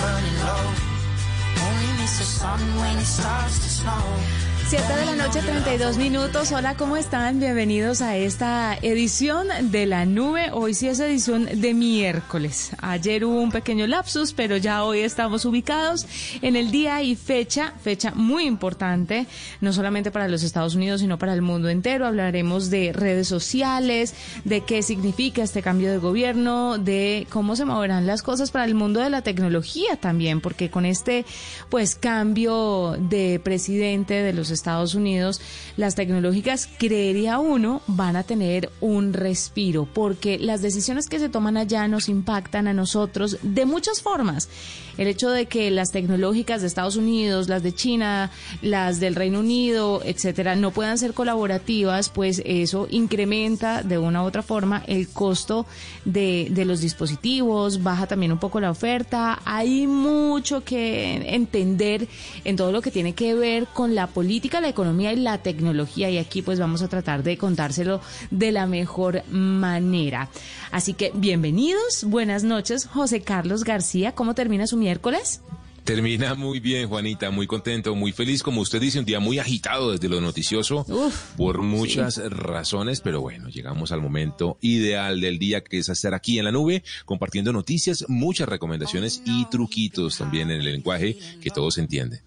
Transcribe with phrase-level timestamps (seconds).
[0.00, 0.64] burning low.
[1.66, 4.45] Only miss the sun when it starts to snow.
[4.68, 6.50] 7 de la noche, 32 minutos.
[6.50, 7.38] Hola, ¿cómo están?
[7.38, 10.50] Bienvenidos a esta edición de la nube.
[10.52, 12.72] Hoy sí es edición de miércoles.
[12.80, 16.04] Ayer hubo un pequeño lapsus, pero ya hoy estamos ubicados
[16.42, 19.28] en el día y fecha, fecha muy importante,
[19.60, 22.04] no solamente para los Estados Unidos, sino para el mundo entero.
[22.04, 24.14] Hablaremos de redes sociales,
[24.44, 28.74] de qué significa este cambio de gobierno, de cómo se moverán las cosas para el
[28.74, 31.24] mundo de la tecnología también, porque con este,
[31.70, 34.55] pues, cambio de presidente de los Estados
[34.94, 35.40] Unidos,
[35.76, 41.56] las tecnológicas, creería uno, van a tener un respiro, porque las decisiones que se toman
[41.56, 44.48] allá nos impactan a nosotros de muchas formas.
[44.96, 48.30] El hecho de que las tecnológicas de Estados Unidos, las de China,
[48.62, 54.26] las del Reino Unido, etcétera, no puedan ser colaborativas, pues eso incrementa de una u
[54.26, 55.66] otra forma el costo
[56.06, 59.40] de los dispositivos, baja también un poco la oferta.
[59.44, 62.08] Hay mucho que entender
[62.44, 66.08] en todo lo que tiene que ver con la política la economía y la tecnología
[66.08, 70.30] y aquí pues vamos a tratar de contárselo de la mejor manera.
[70.70, 75.42] Así que bienvenidos, buenas noches, José Carlos García, ¿cómo termina su miércoles?
[75.84, 79.92] Termina muy bien, Juanita, muy contento, muy feliz, como usted dice, un día muy agitado
[79.92, 80.84] desde lo noticioso
[81.36, 86.38] por muchas razones, pero bueno, llegamos al momento ideal del día que es estar aquí
[86.38, 91.78] en la nube compartiendo noticias, muchas recomendaciones y truquitos también en el lenguaje que todos
[91.78, 92.20] entienden.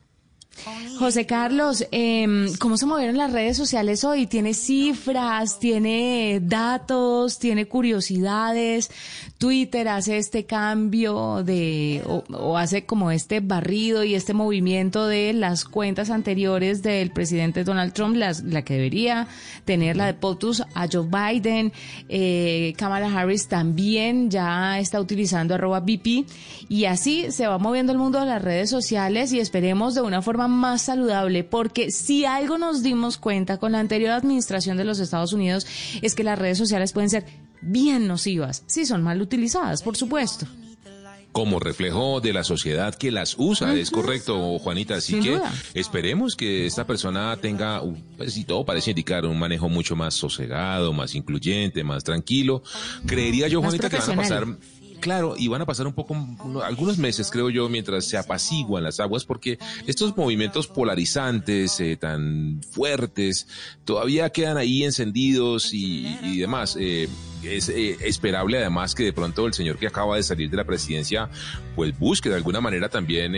[1.00, 4.28] José Carlos, eh, ¿cómo se movieron las redes sociales hoy?
[4.28, 8.92] ¿Tiene cifras, tiene datos, tiene curiosidades?
[9.38, 15.64] ¿Twitter hace este cambio de, o, hace como este barrido y este movimiento de las
[15.64, 19.28] cuentas anteriores del presidente Donald Trump, las, la que debería
[19.64, 21.72] tener la de POTUS a Joe Biden?
[22.10, 26.26] Eh, Kamala Harris también ya está utilizando arroba BP
[26.68, 30.22] y así se va moviendo el mundo de las redes sociales y esperemos de una
[30.22, 35.00] forma más saludable, porque si algo nos dimos cuenta con la anterior administración de los
[35.00, 35.66] Estados Unidos
[36.02, 37.26] es que las redes sociales pueden ser
[37.62, 40.46] bien nocivas, si son mal utilizadas, por supuesto
[41.32, 44.96] como reflejo de la sociedad que las usa, es correcto, Juanita.
[44.96, 45.40] Así que
[45.74, 47.82] esperemos que esta persona tenga,
[48.18, 52.64] pues, si todo parece indicar, un manejo mucho más sosegado, más incluyente, más tranquilo.
[53.06, 54.48] Creería yo, Juanita, que van a pasar
[55.00, 56.16] Claro, y van a pasar un poco,
[56.64, 62.62] algunos meses, creo yo, mientras se apaciguan las aguas, porque estos movimientos polarizantes eh, tan
[62.72, 63.48] fuertes
[63.86, 66.78] todavía quedan ahí encendidos y, demás.
[66.80, 67.08] Eh,
[67.44, 70.66] es eh, esperable además que de pronto el señor que acaba de salir de la
[70.66, 71.30] presidencia,
[71.76, 73.34] pues busque de alguna manera también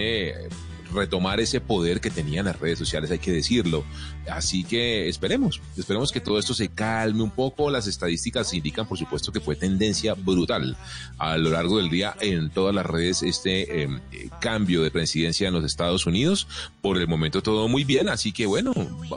[0.94, 3.84] retomar ese poder que tenían las redes sociales, hay que decirlo.
[4.29, 7.69] Así que esperemos, esperemos que todo esto se calme un poco.
[7.69, 10.78] Las estadísticas indican, por supuesto, que fue tendencia brutal
[11.18, 14.00] a lo largo del día en todas las redes este em,
[14.40, 16.47] cambio de presidencia en los Estados Unidos.
[16.81, 18.73] Por el momento todo muy bien, así que bueno,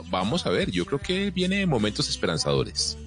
[0.09, 2.97] vamos a ver, yo creo que viene momentos esperanzadores.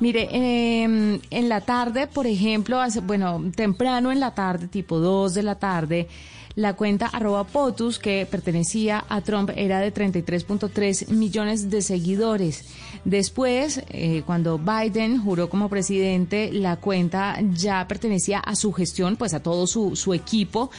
[0.00, 5.34] Mire, em, en la tarde, por ejemplo, hace, bueno, temprano en la tarde, tipo 2
[5.34, 6.08] de la tarde,
[6.54, 12.64] la cuenta arroba POTUS, que pertenecía a Trump, era de 33.3 millones de seguidores.
[13.04, 19.34] Después, eh, cuando Biden juró como presidente, la cuenta ya pertenecía a su gestión, pues
[19.34, 20.70] a todo su, su equipo.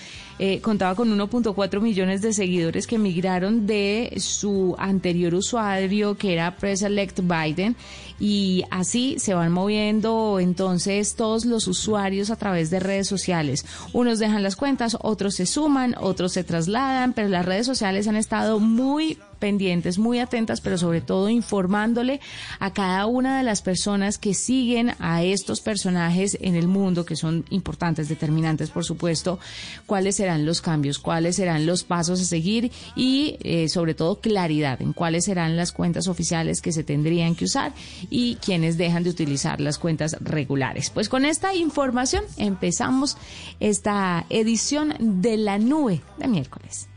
[0.44, 6.58] Eh, contaba con 1.4 millones de seguidores que migraron de su anterior usuario, que era
[6.58, 7.76] Preselect Biden,
[8.20, 13.68] y así se van moviendo entonces todos los usuarios a través de redes sociales.
[13.94, 18.16] Unos dejan las cuentas, otros se suman, otros se trasladan, pero las redes sociales han
[18.16, 22.22] estado muy pendientes, muy atentas, pero sobre todo informándole
[22.60, 27.18] a cada una de las personas que siguen a estos personajes en el mundo, que
[27.18, 29.40] son importantes, determinantes, por supuesto,
[29.86, 34.82] cuáles serán los cambios, cuáles serán los pasos a seguir y eh, sobre todo claridad
[34.82, 37.74] en cuáles serán las cuentas oficiales que se tendrían que usar
[38.10, 40.92] y quienes dejan de utilizar las cuentas regulares.
[40.92, 43.18] Pues con esta información empezamos
[43.60, 46.91] esta edición de la nube de miércoles.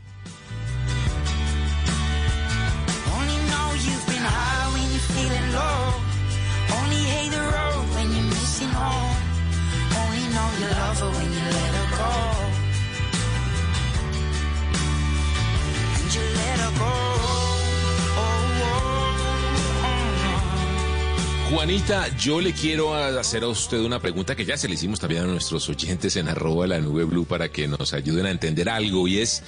[21.55, 25.23] Juanita, yo le quiero hacer a usted una pregunta que ya se le hicimos también
[25.23, 29.07] a nuestros oyentes en arroba la nube blue para que nos ayuden a entender algo
[29.07, 29.41] y es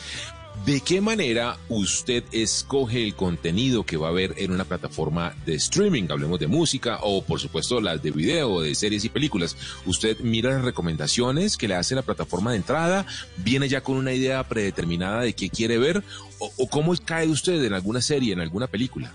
[0.65, 5.55] ¿De qué manera usted escoge el contenido que va a ver en una plataforma de
[5.55, 6.07] streaming?
[6.09, 9.57] Hablemos de música o por supuesto las de video, de series y películas.
[9.85, 13.05] ¿Usted mira las recomendaciones que le hace la plataforma de entrada?
[13.35, 16.01] ¿Viene ya con una idea predeterminada de qué quiere ver?
[16.39, 19.13] ¿O, o cómo cae usted en alguna serie, en alguna película?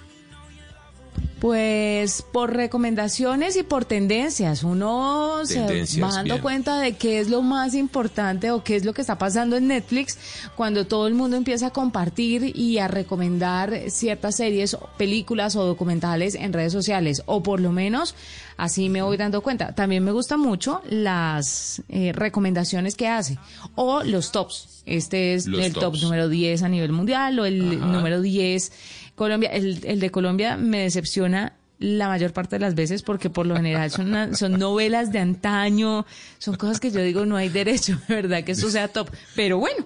[1.42, 4.62] Pues por recomendaciones y por tendencias.
[4.62, 8.94] Uno se va dando cuenta de qué es lo más importante o qué es lo
[8.94, 10.16] que está pasando en Netflix
[10.54, 16.36] cuando todo el mundo empieza a compartir y a recomendar ciertas series, películas o documentales
[16.36, 17.24] en redes sociales.
[17.26, 18.14] O por lo menos
[18.56, 19.74] así me voy dando cuenta.
[19.74, 23.36] También me gustan mucho las eh, recomendaciones que hace
[23.74, 24.84] o los tops.
[24.86, 28.70] Este es el top número 10 a nivel mundial o el número 10
[29.14, 33.46] Colombia, el, el de Colombia me decepciona la mayor parte de las veces porque por
[33.46, 36.06] lo general son, son novelas de antaño,
[36.38, 38.44] son cosas que yo digo no hay derecho, ¿verdad?
[38.44, 39.10] Que eso sea top.
[39.34, 39.84] Pero bueno,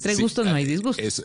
[0.00, 1.22] tres gustos no hay disgustos.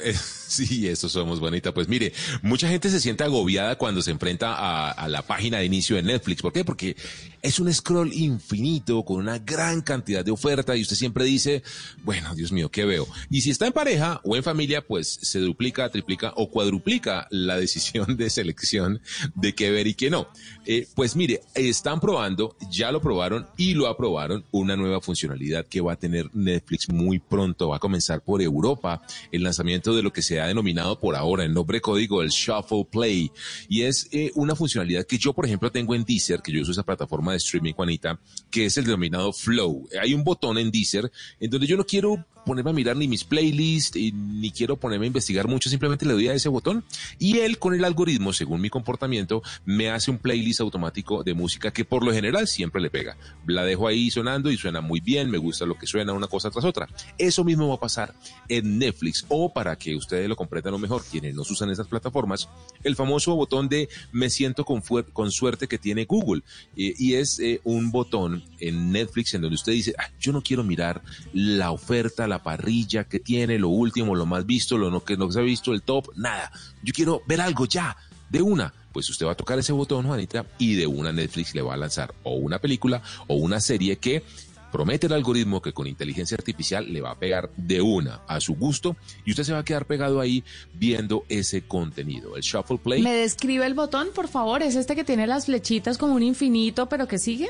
[0.51, 1.73] Sí, eso somos, bonita.
[1.73, 2.11] Pues mire,
[2.41, 6.41] mucha gente se siente agobiada cuando se enfrenta a, la página de inicio de Netflix.
[6.41, 6.65] ¿Por qué?
[6.65, 6.97] Porque
[7.41, 11.63] es un scroll infinito con una gran cantidad de oferta y usted siempre dice,
[12.03, 13.07] bueno, Dios mío, ¿qué veo?
[13.29, 17.55] Y si está en pareja o en familia, pues se duplica, triplica o cuadruplica la
[17.55, 19.01] decisión de selección
[19.35, 20.27] de qué ver y qué no.
[20.65, 25.79] Eh, pues mire, están probando, ya lo probaron y lo aprobaron, una nueva funcionalidad que
[25.79, 27.69] va a tener Netflix muy pronto.
[27.69, 29.01] Va a comenzar por Europa
[29.31, 33.31] el lanzamiento de lo que se denominado por ahora el nombre código el Shuffle Play.
[33.67, 36.71] Y es eh, una funcionalidad que yo, por ejemplo, tengo en Deezer, que yo uso
[36.71, 39.87] esa plataforma de streaming, Juanita, que es el denominado Flow.
[40.01, 43.23] Hay un botón en Deezer en donde yo no quiero ponerme a mirar ni mis
[43.23, 46.83] playlists, ni quiero ponerme a investigar mucho, simplemente le doy a ese botón
[47.19, 51.71] y él con el algoritmo, según mi comportamiento, me hace un playlist automático de música
[51.71, 53.17] que por lo general siempre le pega.
[53.45, 56.49] La dejo ahí sonando y suena muy bien, me gusta lo que suena una cosa
[56.49, 56.87] tras otra.
[57.17, 58.13] Eso mismo va a pasar
[58.47, 62.49] en Netflix o para que ustedes lo comprendan lo mejor, quienes no usan esas plataformas,
[62.83, 64.81] el famoso botón de me siento con,
[65.13, 66.43] con suerte que tiene Google
[66.77, 70.41] eh, y es eh, un botón en Netflix en donde usted dice, ah, yo no
[70.41, 71.01] quiero mirar
[71.33, 75.31] la oferta, la parrilla que tiene, lo último, lo más visto, lo no, que no
[75.31, 76.51] se ha visto, el top, nada.
[76.81, 77.95] Yo quiero ver algo ya,
[78.29, 78.73] de una.
[78.91, 81.77] Pues usted va a tocar ese botón, Juanita, y de una Netflix le va a
[81.77, 84.23] lanzar o una película o una serie que
[84.71, 88.55] promete el algoritmo que con inteligencia artificial le va a pegar de una a su
[88.55, 88.95] gusto
[89.25, 90.43] y usted se va a quedar pegado ahí
[90.73, 92.35] viendo ese contenido.
[92.35, 93.01] El Shuffle Play.
[93.01, 94.63] ¿Me describe el botón, por favor?
[94.63, 97.49] ¿Es este que tiene las flechitas como un infinito, pero que sigue?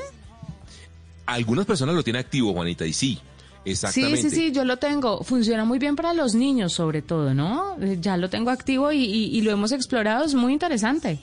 [1.26, 3.20] Algunas personas lo tienen activo, Juanita, y sí,
[3.64, 5.22] Sí, sí, sí, yo lo tengo.
[5.22, 7.76] Funciona muy bien para los niños, sobre todo, ¿no?
[7.80, 11.20] Eh, ya lo tengo activo y, lo hemos explorado, es muy interesante.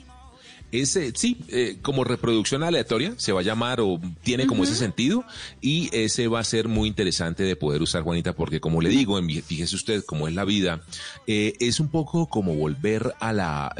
[0.72, 5.24] Ese, sí, eh, como reproducción aleatoria se va a llamar o tiene como ese sentido
[5.60, 9.20] y ese va a ser muy interesante de poder usar, Juanita, porque como le digo,
[9.44, 10.82] fíjese usted cómo es la vida,
[11.26, 13.74] eh, es un poco como volver a la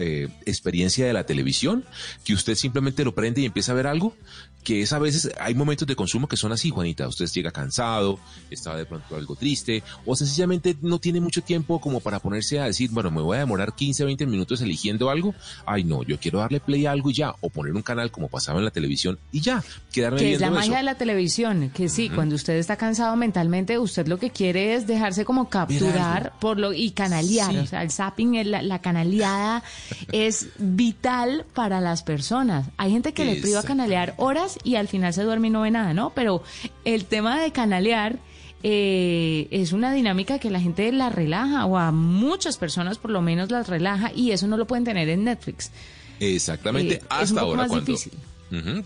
[0.46, 1.84] experiencia de la televisión,
[2.24, 4.14] que usted simplemente lo prende y empieza a ver algo
[4.62, 7.08] que es a veces, hay momentos de consumo que son así, Juanita.
[7.08, 8.18] Usted llega cansado,
[8.50, 12.66] está de pronto algo triste, o sencillamente no tiene mucho tiempo como para ponerse a
[12.66, 15.34] decir, bueno, me voy a demorar 15, 20 minutos eligiendo algo.
[15.64, 18.58] Ay, no, yo quiero darle play algo y ya, o poner un canal como pasaba
[18.58, 19.62] en la televisión y ya,
[19.92, 23.78] quedarme Que es la magia de la televisión, que sí, cuando usted está cansado mentalmente,
[23.78, 27.56] usted lo que quiere es dejarse como capturar por lo y canalear.
[27.58, 29.62] O sea, el zapping, la, la canaleada
[30.12, 32.66] es vital para las personas.
[32.76, 35.70] Hay gente que le priva canalear horas y al final se duerme y no ve
[35.70, 36.10] nada, ¿no?
[36.10, 36.42] Pero
[36.84, 38.18] el tema de canalear
[38.62, 43.22] eh, es una dinámica que la gente la relaja o a muchas personas por lo
[43.22, 45.70] menos las relaja y eso no lo pueden tener en Netflix.
[46.20, 47.96] Exactamente, eh, hasta ahora cuando...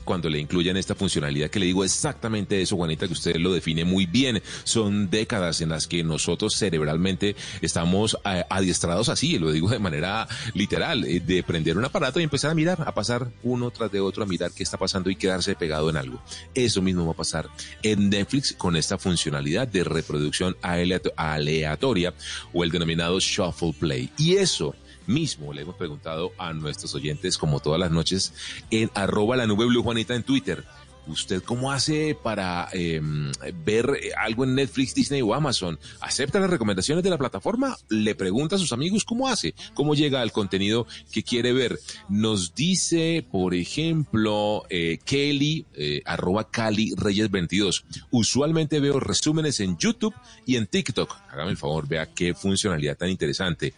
[0.04, 3.84] Cuando le incluyan esta funcionalidad que le digo exactamente eso, Juanita, que usted lo define
[3.84, 4.42] muy bien.
[4.64, 10.28] Son décadas en las que nosotros cerebralmente estamos eh, adiestrados así, lo digo de manera
[10.52, 14.00] literal, eh, de prender un aparato y empezar a mirar, a pasar uno tras de
[14.00, 16.22] otro, a mirar qué está pasando y quedarse pegado en algo.
[16.54, 17.48] Eso mismo va a pasar
[17.82, 22.12] en Netflix con esta funcionalidad de reproducción aleatoria
[22.52, 24.10] o el denominado Shuffle Play.
[24.18, 24.74] Y eso
[25.06, 28.32] mismo le hemos preguntado a nuestros oyentes, como todas las noches,
[28.70, 30.64] en arroba la nube blue Juanita en Twitter.
[31.06, 33.30] ¿Usted cómo hace para em,
[33.64, 35.78] ver algo en Netflix, Disney o Amazon?
[36.00, 37.76] ¿Acepta las recomendaciones de la plataforma?
[37.88, 39.54] ¿Le pregunta a sus amigos cómo hace?
[39.74, 41.78] ¿Cómo llega al contenido que quiere ver?
[42.08, 47.84] Nos dice, por ejemplo, eh, Kelly, eh, arroba Cali Reyes 22.
[48.10, 50.14] Usualmente veo resúmenes en YouTube
[50.46, 51.14] y en TikTok.
[51.30, 53.74] Hágame el favor, vea qué funcionalidad tan interesante.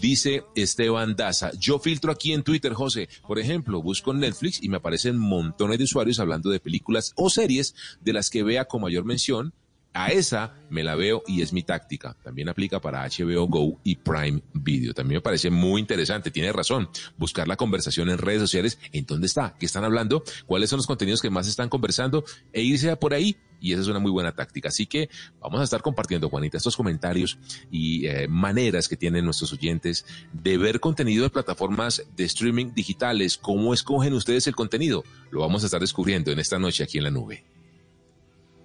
[0.00, 3.08] Dice Esteban Daza, yo filtro aquí en Twitter, José.
[3.26, 7.74] Por ejemplo, busco Netflix y me aparecen montones de usuarios hablando de películas o series
[8.02, 9.54] de las que vea con mayor mención
[9.94, 12.16] A esa me la veo y es mi táctica.
[12.22, 14.94] También aplica para HBO Go y Prime Video.
[14.94, 16.30] También me parece muy interesante.
[16.30, 16.88] Tiene razón.
[17.16, 18.78] Buscar la conversación en redes sociales.
[18.92, 19.54] ¿En dónde está?
[19.58, 20.22] ¿Qué están hablando?
[20.46, 22.24] ¿Cuáles son los contenidos que más están conversando?
[22.52, 23.36] E irse por ahí.
[23.60, 24.68] Y esa es una muy buena táctica.
[24.68, 25.08] Así que
[25.40, 27.38] vamos a estar compartiendo, Juanita, estos comentarios
[27.70, 33.36] y eh, maneras que tienen nuestros oyentes de ver contenido de plataformas de streaming digitales.
[33.36, 35.02] ¿Cómo escogen ustedes el contenido?
[35.30, 37.57] Lo vamos a estar descubriendo en esta noche aquí en la nube.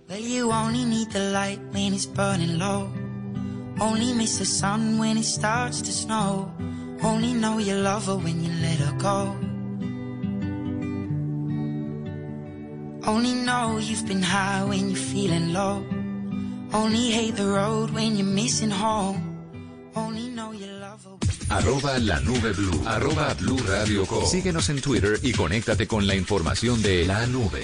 [0.09, 2.91] Well, you only need the light when it's burning low.
[3.79, 6.51] Only miss the sun when it starts to snow.
[7.01, 9.35] Only know you love her when you let her go.
[13.05, 15.83] Only know you've been high when you're feeling low.
[16.73, 19.17] Only hate the road when you're missing home.
[19.95, 21.17] Only know you love her.
[21.49, 22.81] Arroba la nube blue.
[22.85, 24.25] Arroba blue radio com.
[24.25, 27.63] Síguenos en Twitter y conéctate con la información de la nube.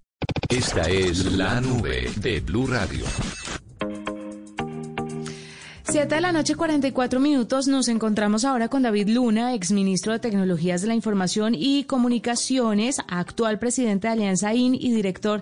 [0.51, 3.05] Esta es la nube de Blue Radio.
[5.83, 7.67] Siete de la noche, 44 minutos.
[7.67, 13.59] Nos encontramos ahora con David Luna, exministro de Tecnologías de la Información y Comunicaciones, actual
[13.59, 15.41] presidente de Alianza IN y director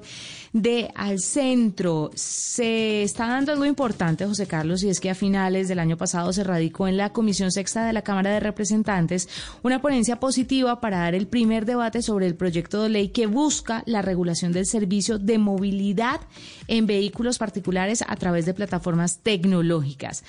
[0.54, 2.12] de Al Centro.
[2.16, 6.34] Se está dando algo importante, José Carlos, y es que a finales del año pasado
[6.34, 9.30] se radicó en la Comisión Sexta de la Cámara de Representantes
[9.64, 13.84] una ponencia positiva para dar el primer debate sobre el proyecto de ley que busca
[13.86, 16.22] la regulación del servicio de movilidad
[16.68, 20.24] en vehículos particulares a través de plataformas tecnológicas.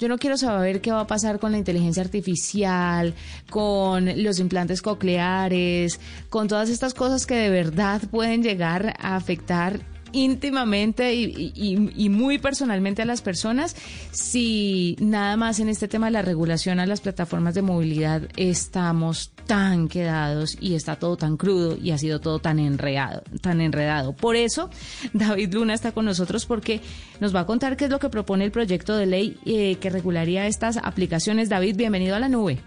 [0.00, 3.12] Yo no quiero saber qué va a pasar con la inteligencia artificial,
[3.50, 9.80] con los implantes cocleares, con todas estas cosas que de verdad pueden llegar a afectar
[10.12, 13.76] íntimamente y, muy personalmente a las personas
[14.10, 19.32] si nada más en este tema de la regulación a las plataformas de movilidad estamos
[19.46, 24.14] tan quedados y está todo tan crudo y ha sido todo tan enredado, tan enredado.
[24.14, 24.70] Por eso
[25.12, 26.80] David Luna está con nosotros porque
[27.20, 29.90] nos va a contar qué es lo que propone el proyecto de ley eh, que
[29.90, 31.48] regularía estas aplicaciones.
[31.48, 32.58] David, bienvenido a la nube.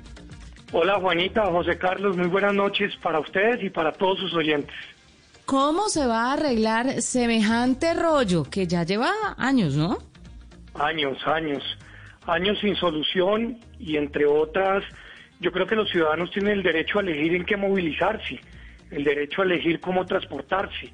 [0.76, 4.76] Hola Juanita, José Carlos, muy buenas noches para ustedes y para todos sus oyentes.
[5.46, 9.98] ¿Cómo se va a arreglar semejante rollo que ya lleva años, no?
[10.76, 11.64] Años, años,
[12.26, 14.84] años sin solución y entre otras,
[15.42, 18.40] yo creo que los ciudadanos tienen el derecho a elegir en qué movilizarse,
[18.90, 20.92] el derecho a elegir cómo transportarse.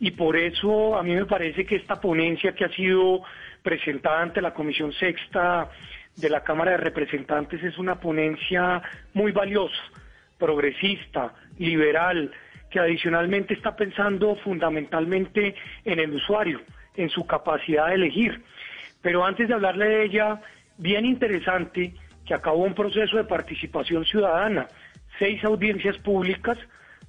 [0.00, 3.22] Y por eso a mí me parece que esta ponencia que ha sido
[3.62, 5.70] presentada ante la Comisión Sexta
[6.16, 8.82] de la Cámara de Representantes es una ponencia
[9.14, 9.82] muy valiosa,
[10.38, 12.32] progresista, liberal,
[12.74, 15.54] que adicionalmente está pensando fundamentalmente
[15.84, 16.60] en el usuario,
[16.96, 18.42] en su capacidad de elegir.
[19.00, 20.40] Pero antes de hablarle de ella,
[20.76, 21.94] bien interesante
[22.26, 24.66] que acabó un proceso de participación ciudadana,
[25.20, 26.58] seis audiencias públicas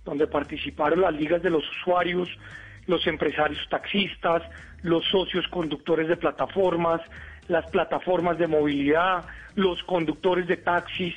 [0.03, 2.29] donde participaron las ligas de los usuarios,
[2.85, 4.43] los empresarios taxistas,
[4.83, 7.01] los socios conductores de plataformas,
[7.47, 11.15] las plataformas de movilidad, los conductores de taxis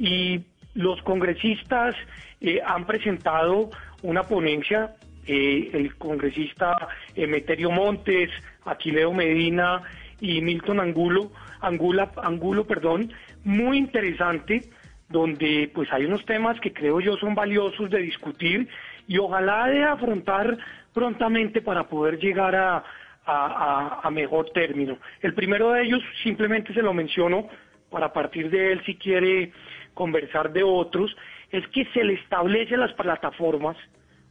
[0.00, 0.40] y
[0.74, 1.94] los congresistas
[2.40, 3.70] eh, han presentado
[4.02, 4.94] una ponencia,
[5.26, 8.30] eh, el congresista Emeterio Montes,
[8.64, 9.82] Aquileo Medina
[10.20, 13.12] y Milton Angulo, Angula, Angulo, perdón,
[13.44, 14.62] muy interesante,
[15.08, 18.68] donde pues hay unos temas que creo yo son valiosos de discutir
[19.06, 20.56] y ojalá de afrontar
[20.92, 22.84] prontamente para poder llegar a,
[23.26, 24.98] a, mejor término.
[25.22, 27.48] El primero de ellos simplemente se lo menciono
[27.90, 29.52] para partir de él si quiere
[29.94, 31.16] conversar de otros,
[31.50, 33.76] es que se le establece a las plataformas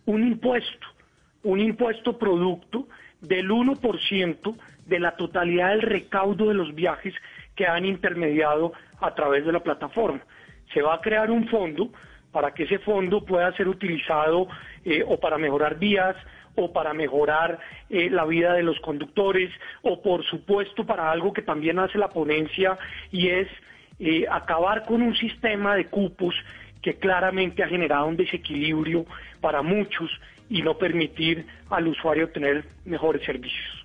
[0.05, 0.87] un impuesto,
[1.43, 2.87] un impuesto producto
[3.21, 4.55] del 1%
[4.85, 7.13] de la totalidad del recaudo de los viajes
[7.55, 10.21] que han intermediado a través de la plataforma.
[10.73, 11.89] Se va a crear un fondo
[12.31, 14.47] para que ese fondo pueda ser utilizado
[14.83, 16.15] eh, o para mejorar vías
[16.55, 19.51] o para mejorar eh, la vida de los conductores
[19.81, 22.77] o por supuesto para algo que también hace la ponencia
[23.11, 23.47] y es
[24.05, 26.35] eh, acabar con un sistema de cupos
[26.81, 29.05] que claramente ha generado un desequilibrio
[29.39, 30.11] para muchos
[30.49, 33.82] y no permitir al usuario tener mejores servicios.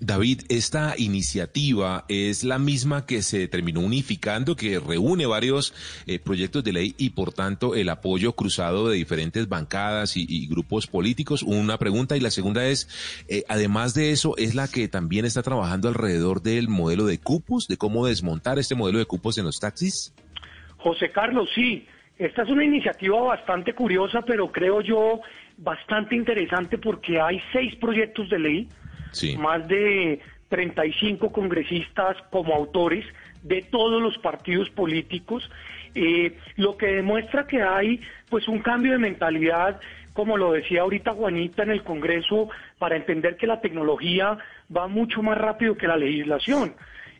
[0.00, 5.74] David, esta iniciativa es la misma que se terminó unificando, que reúne varios
[6.06, 10.86] eh, proyectos de ley y por tanto el apoyo cruzado de diferentes bancadas y, grupos
[10.86, 11.42] políticos.
[11.42, 12.88] Una pregunta y la segunda es,
[13.28, 17.68] eh, además de eso, es la que también está trabajando alrededor del modelo de cupos,
[17.68, 20.14] de cómo desmontar este modelo de cupos en los taxis.
[20.76, 21.86] José Carlos, sí.
[22.18, 25.20] Esta es una iniciativa bastante curiosa, pero creo yo
[25.56, 28.68] bastante interesante porque hay seis proyectos de ley,
[29.38, 33.04] más de 35 congresistas como autores
[33.42, 35.50] de todos los partidos políticos,
[35.94, 38.00] eh, lo que demuestra que hay
[38.30, 39.80] pues un cambio de mentalidad,
[40.12, 44.38] como lo decía ahorita Juanita en el Congreso, para entender que la tecnología
[44.74, 46.74] va mucho más rápido que la legislación.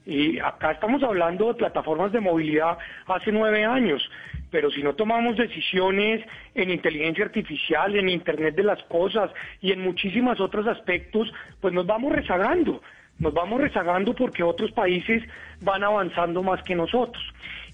[0.05, 4.11] Y acá estamos hablando de plataformas de movilidad hace nueve años,
[4.53, 9.31] pero si no tomamos decisiones en inteligencia artificial, en Internet de las Cosas
[9.61, 12.83] y en muchísimos otros aspectos, pues nos vamos rezagando.
[13.19, 15.23] Nos vamos rezagando porque otros países
[15.63, 17.23] van avanzando más que nosotros.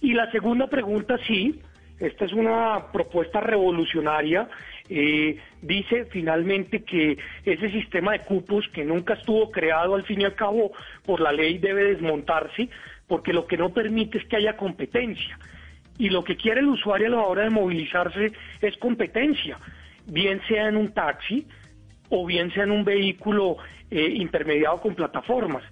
[0.00, 1.60] Y la segunda pregunta, sí,
[1.98, 4.48] esta es una propuesta revolucionaria
[4.90, 10.24] eh, dice finalmente que ese sistema de cupos que nunca estuvo creado al fin y
[10.24, 10.72] al cabo
[11.04, 12.70] por la ley debe desmontarse
[13.06, 15.38] porque lo que no permite es que haya competencia.
[15.98, 19.58] Y lo que quiere el usuario a la hora de movilizarse es competencia,
[20.06, 21.46] bien sea en un taxi
[22.08, 23.56] o bien sea en un vehículo
[23.90, 25.62] eh, intermediado con plataformas.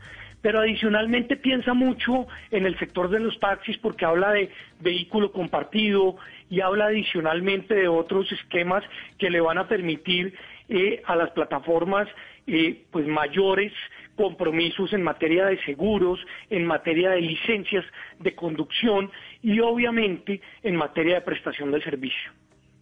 [0.42, 6.16] Pero adicionalmente piensa mucho en el sector de los taxis porque habla de vehículo compartido
[6.50, 8.84] y habla adicionalmente de otros esquemas
[9.18, 10.34] que le van a permitir
[10.68, 12.08] eh, a las plataformas
[12.46, 13.72] eh, pues mayores
[14.16, 16.18] compromisos en materia de seguros,
[16.50, 17.84] en materia de licencias
[18.18, 19.10] de conducción
[19.42, 22.32] y obviamente en materia de prestación del servicio.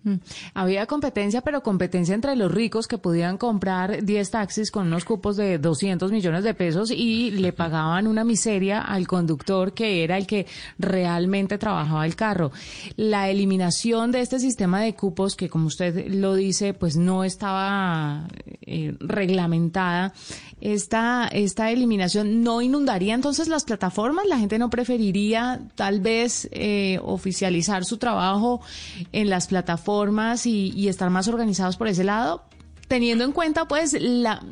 [0.04, 0.16] Mm.
[0.52, 5.36] Había competencia, pero competencia entre los ricos que podían comprar 10 taxis con unos cupos
[5.36, 10.26] de 200 millones de pesos y le pagaban una miseria al conductor que era el
[10.26, 10.46] que
[10.78, 12.52] realmente trabajaba el carro.
[12.96, 18.28] La eliminación de este sistema de cupos, que como usted lo dice, pues no estaba
[18.60, 20.12] eh, reglamentada,
[20.60, 24.26] esta, esta eliminación no inundaría entonces las plataformas.
[24.26, 28.60] La gente no preferiría tal vez eh, oficializar su trabajo
[29.12, 29.93] en las plataformas
[30.44, 32.42] y, estar más organizados por ese lado,
[32.88, 34.42] teniendo en cuenta pues la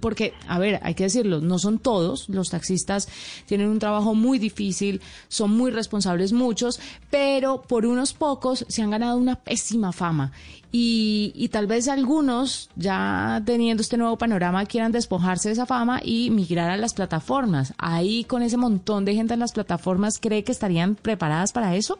[0.00, 3.08] porque a ver hay que decirlo no son todos los taxistas
[3.46, 6.80] tienen un trabajo muy difícil son muy responsables muchos
[7.10, 10.32] pero por unos pocos se han ganado una pésima fama.
[10.70, 16.00] Y, y tal vez algunos ya teniendo este nuevo panorama quieran despojarse de esa fama
[16.04, 17.72] y migrar a las plataformas.
[17.78, 21.98] Ahí con ese montón de gente en las plataformas cree que estarían preparadas para eso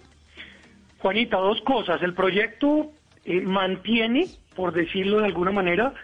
[0.99, 2.03] Juanita, dos cosas.
[2.03, 2.91] El proyecto
[3.25, 5.95] eh, mantiene, por decirlo de alguna manera,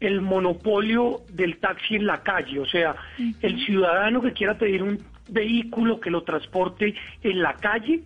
[0.00, 2.60] el monopolio del taxi en la calle.
[2.60, 2.94] O sea,
[3.42, 8.00] el ciudadano que quiera pedir un vehículo que lo transporte en la calle,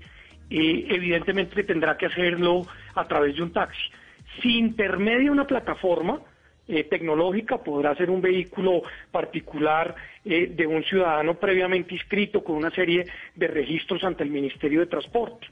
[0.51, 3.91] eh, evidentemente tendrá que hacerlo a través de un taxi.
[4.41, 6.19] Si intermedia una plataforma
[6.67, 13.05] eh, tecnológica, podrá ser un vehículo particular de un ciudadano previamente inscrito con una serie
[13.35, 15.49] de registros ante el Ministerio de Transporte.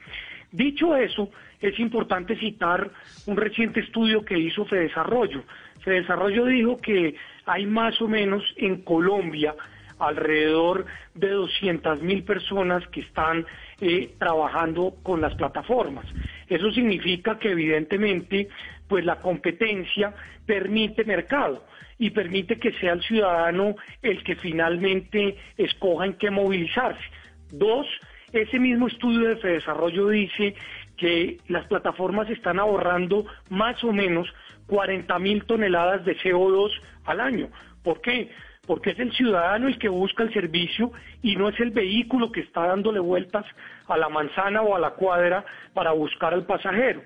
[0.53, 2.91] Dicho eso, es importante citar
[3.27, 5.45] un reciente estudio que hizo Fedesarrollo.
[5.83, 7.15] Fedesarrollo dijo que
[7.47, 9.55] hay más o menos en Colombia
[9.99, 13.47] alrededor de 200 mil personas que están
[13.81, 16.07] eh, trabajando con las plataformas.
[16.49, 18.49] Eso significa que evidentemente
[18.89, 20.15] pues la competencia
[20.47, 21.65] permite mercado
[21.99, 27.05] y permite que sea el ciudadano el que finalmente escoja en qué movilizarse.
[27.53, 27.87] Dos,
[28.33, 30.55] ese mismo estudio de Fedesarrollo dice
[30.97, 34.29] que las plataformas están ahorrando más o menos
[34.67, 36.71] 40 mil toneladas de CO2
[37.05, 37.49] al año.
[37.83, 38.31] ¿Por qué?
[38.67, 42.41] Porque es el ciudadano el que busca el servicio y no es el vehículo que
[42.41, 43.45] está dándole vueltas
[43.89, 47.03] a la manzana o a la cuadra para buscar al pasajero.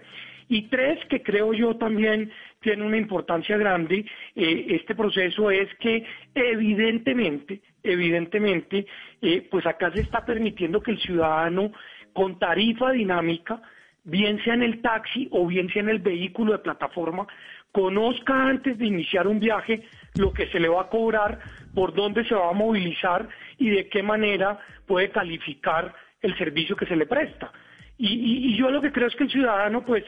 [0.49, 2.31] Y tres, que creo yo también
[2.61, 4.05] tiene una importancia grande,
[4.35, 6.05] eh, este proceso es que
[6.35, 8.87] evidentemente, evidentemente,
[9.23, 11.73] eh, pues acá se está permitiendo que el ciudadano
[12.13, 13.61] con tarifa dinámica,
[14.05, 17.27] bien sea en el taxi o bien sea en el vehículo de plataforma,
[17.73, 19.83] conozca antes de iniciar un viaje
[20.17, 21.41] lo que se le va a cobrar,
[21.75, 23.29] por dónde se va a movilizar
[23.59, 27.51] y de qué manera puede calificar el servicio que se le presta.
[27.99, 30.05] Y, y yo lo que creo es que el ciudadano, pues,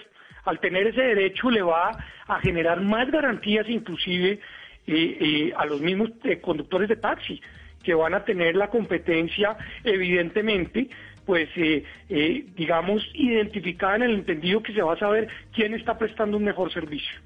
[0.47, 1.91] al tener ese derecho le va
[2.27, 4.41] a generar más garantías inclusive
[4.87, 7.41] eh, eh, a los mismos eh, conductores de taxi
[7.83, 10.89] que van a tener la competencia evidentemente
[11.25, 11.49] pues
[12.57, 16.73] digamos identificada en el entendido que se va a saber quién está prestando un mejor
[16.73, 17.19] servicio.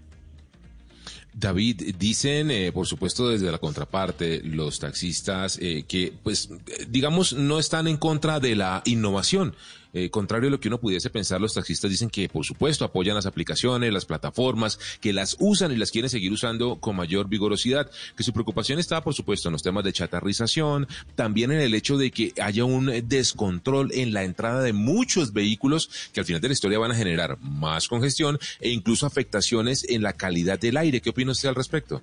[1.32, 6.50] David, dicen, eh, por supuesto, desde la contraparte, los taxistas eh, que, pues,
[6.88, 9.54] digamos, no están en contra de la innovación.
[9.92, 13.14] Eh, contrario a lo que uno pudiese pensar, los taxistas dicen que, por supuesto, apoyan
[13.14, 17.90] las aplicaciones, las plataformas, que las usan y las quieren seguir usando con mayor vigorosidad,
[18.16, 21.98] que su preocupación está, por supuesto, en los temas de chatarrización, también en el hecho
[21.98, 26.48] de que haya un descontrol en la entrada de muchos vehículos que al final de
[26.48, 31.00] la historia van a generar más congestión e incluso afectaciones en la calidad del aire.
[31.00, 32.02] ¿Qué opina usted al respecto?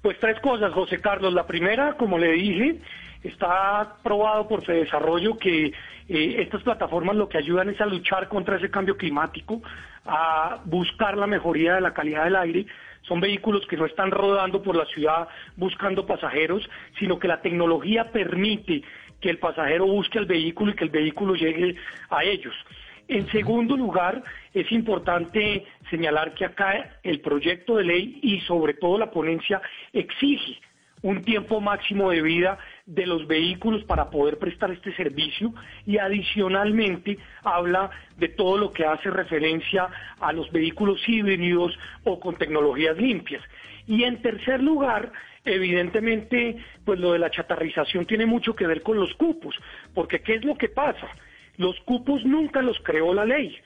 [0.00, 1.32] Pues tres cosas, José Carlos.
[1.32, 2.80] La primera, como le dije,
[3.22, 5.72] está probado por Desarrollo que
[6.08, 9.62] eh, estas plataformas lo que ayudan es a luchar contra ese cambio climático,
[10.04, 12.66] a buscar la mejoría de la calidad del aire.
[13.02, 18.10] Son vehículos que no están rodando por la ciudad buscando pasajeros, sino que la tecnología
[18.10, 18.82] permite
[19.20, 21.76] que el pasajero busque el vehículo y que el vehículo llegue
[22.10, 22.54] a ellos.
[23.08, 24.22] En segundo lugar,
[24.54, 29.60] es importante señalar que acá el proyecto de ley y sobre todo la ponencia
[29.92, 30.60] exige
[31.02, 35.54] un tiempo máximo de vida de los vehículos para poder prestar este servicio
[35.86, 39.88] y adicionalmente habla de todo lo que hace referencia
[40.20, 43.42] a los vehículos híbridos o con tecnologías limpias.
[43.86, 45.12] Y en tercer lugar,
[45.44, 49.54] evidentemente, pues lo de la chatarrización tiene mucho que ver con los cupos,
[49.94, 51.08] porque ¿qué es lo que pasa?
[51.56, 53.56] Los cupos nunca los creó la ley.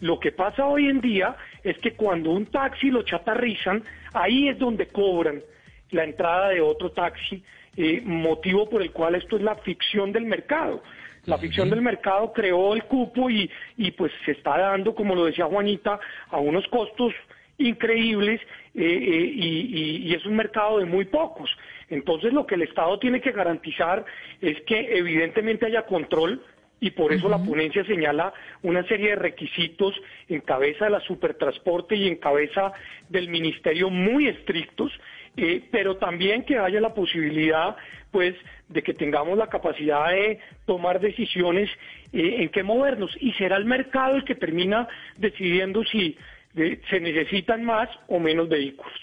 [0.00, 4.58] Lo que pasa hoy en día es que cuando un taxi lo chatarrizan, ahí es
[4.58, 5.42] donde cobran
[5.90, 7.42] la entrada de otro taxi,
[7.76, 10.82] eh, motivo por el cual esto es la ficción del mercado.
[11.24, 15.24] La ficción del mercado creó el cupo y, y pues se está dando, como lo
[15.24, 15.98] decía Juanita,
[16.30, 17.12] a unos costos
[17.58, 18.40] increíbles
[18.74, 21.50] eh, eh, y, y, es un mercado de muy pocos.
[21.88, 24.04] Entonces lo que el Estado tiene que garantizar
[24.40, 26.42] es que evidentemente haya control
[26.78, 29.94] y por eso la ponencia señala una serie de requisitos
[30.28, 32.72] en cabeza de la supertransporte y en cabeza
[33.08, 34.92] del ministerio muy estrictos
[35.36, 37.76] eh, pero también que haya la posibilidad
[38.10, 38.34] pues
[38.68, 41.68] de que tengamos la capacidad de tomar decisiones
[42.12, 46.16] eh, en qué movernos y será el mercado el que termina decidiendo si
[46.56, 48.94] eh, se necesitan más o menos vehículos.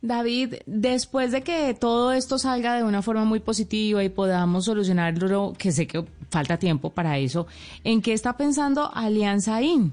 [0.00, 5.52] David, después de que todo esto salga de una forma muy positiva y podamos solucionarlo,
[5.58, 7.46] que sé que falta tiempo para eso,
[7.84, 9.92] ¿en qué está pensando Alianza IN?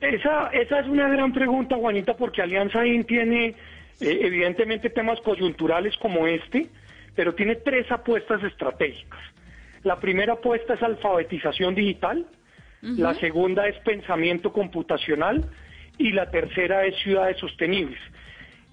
[0.00, 3.54] Esa, esa es una gran pregunta, Juanita, porque Alianza IN tiene
[4.00, 6.68] eh, evidentemente temas coyunturales como este,
[7.14, 9.20] pero tiene tres apuestas estratégicas.
[9.82, 12.26] La primera apuesta es alfabetización digital,
[12.82, 15.44] la segunda es pensamiento computacional
[15.98, 17.98] y la tercera es ciudades sostenibles.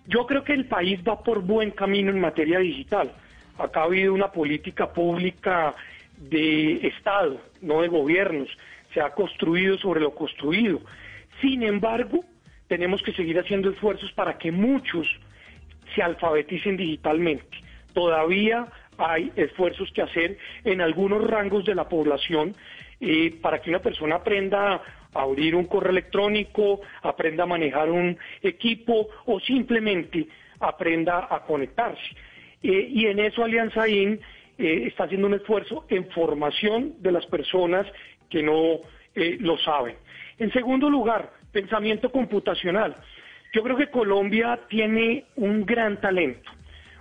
[0.06, 3.12] Yo creo que el país va por buen camino en materia digital.
[3.58, 5.74] Acá ha habido una política pública
[6.18, 8.50] de Estado, no de gobiernos.
[8.94, 10.82] Se ha construido sobre lo construido.
[11.42, 12.24] Sin embargo,
[12.74, 15.08] tenemos que seguir haciendo esfuerzos para que muchos
[15.94, 17.56] se alfabeticen digitalmente.
[17.94, 18.66] Todavía
[18.98, 22.56] hay esfuerzos que hacer en algunos rangos de la población
[23.00, 24.82] eh, para que una persona aprenda
[25.14, 30.28] a abrir un correo electrónico, aprenda a manejar un equipo o simplemente
[30.60, 32.10] aprenda a conectarse.
[32.64, 34.20] Eh, y en eso Alianza IN
[34.58, 37.86] eh, está haciendo un esfuerzo en formación de las personas
[38.32, 38.80] que no
[39.14, 39.96] lo saben.
[40.40, 42.98] En segundo lugar, pensamiento computacional.
[43.54, 46.52] Yo creo que Colombia tiene un gran talento,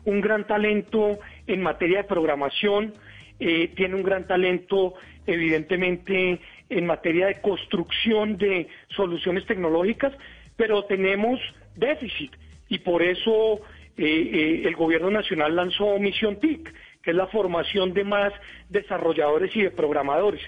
[0.05, 2.93] un gran talento en materia de programación,
[3.41, 4.95] eh, tiene un gran talento
[5.27, 6.39] evidentemente
[6.69, 10.13] en materia de construcción de soluciones tecnológicas,
[10.57, 11.41] pero tenemos
[11.75, 12.33] déficit
[12.69, 13.61] y por eso
[13.97, 18.33] eh, eh, el gobierno nacional lanzó Misión TIC, que es la formación de más
[18.69, 20.43] desarrolladores y de programadores.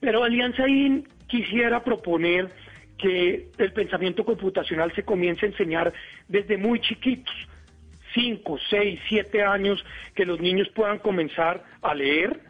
[0.00, 2.50] Pero Alianza IN quisiera proponer
[2.98, 5.92] que el pensamiento computacional se comience a enseñar
[6.28, 7.34] desde muy chiquitos,
[8.14, 12.40] cinco, seis, siete años, que los niños puedan comenzar a leer,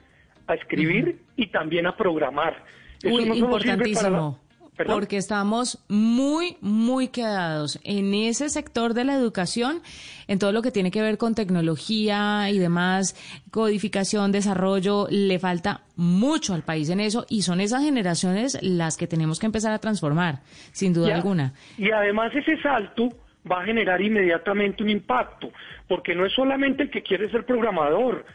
[0.46, 2.64] a escribir y también a programar.
[3.02, 4.45] Eso no importantísimo
[4.84, 9.80] porque estamos muy, muy quedados en ese sector de la educación,
[10.28, 13.14] en todo lo que tiene que ver con tecnología y demás,
[13.50, 19.06] codificación, desarrollo, le falta mucho al país en eso y son esas generaciones las que
[19.06, 20.40] tenemos que empezar a transformar,
[20.72, 21.54] sin duda alguna.
[21.78, 23.08] Y además ese salto
[23.50, 25.52] va a generar inmediatamente un impacto,
[25.88, 28.26] porque no es solamente el que quiere ser programador,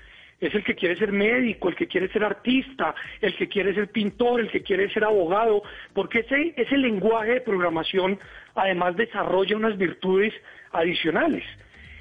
[0.41, 3.89] es el que quiere ser médico, el que quiere ser artista, el que quiere ser
[3.89, 5.61] pintor, el que quiere ser abogado,
[5.93, 8.19] porque ese, ese lenguaje de programación
[8.55, 10.33] además desarrolla unas virtudes
[10.71, 11.43] adicionales.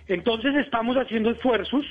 [0.08, 1.84] Entonces estamos haciendo esfuerzos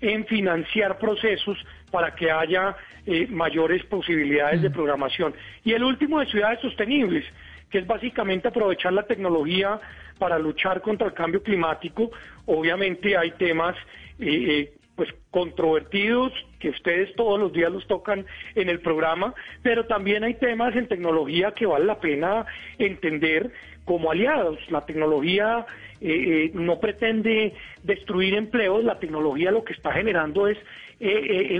[0.00, 1.58] en financiar procesos
[1.90, 4.72] para que haya eh, mayores posibilidades de mm.
[4.72, 5.34] programación.
[5.64, 7.24] Y el último de ciudades sostenibles,
[7.70, 9.80] que es básicamente aprovechar la tecnología
[10.18, 12.10] para luchar contra el cambio climático.
[12.46, 13.74] Obviamente hay temas
[14.18, 19.86] eh, eh, pues controvertidos que ustedes todos los días los tocan en el programa, pero
[19.86, 22.46] también hay temas en tecnología que vale la pena
[22.78, 23.50] entender
[23.84, 24.58] como aliados.
[24.70, 25.66] La tecnología
[26.00, 30.58] eh, no pretende destruir empleos, la tecnología lo que está generando es